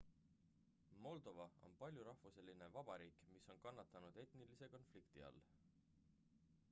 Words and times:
moldova 1.07 1.45
on 1.67 1.75
paljurahvuseline 1.83 2.71
vabariik 2.77 3.21
mis 3.35 3.47
on 3.55 3.63
kannatanud 3.67 4.19
etnilise 4.25 4.71
konflikti 4.77 5.27
all 5.31 5.39